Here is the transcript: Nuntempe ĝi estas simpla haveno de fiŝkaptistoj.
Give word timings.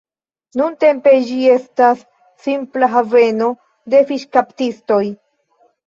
Nuntempe 0.61 1.13
ĝi 1.27 1.37
estas 1.57 2.01
simpla 2.47 2.91
haveno 2.97 3.53
de 3.95 4.05
fiŝkaptistoj. 4.13 5.03